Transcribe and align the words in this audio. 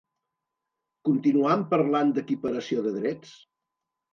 Continuam 1.09 1.65
parlant 1.75 2.15
d'equiparació 2.17 2.87
de 2.89 2.95
drets? 2.99 3.37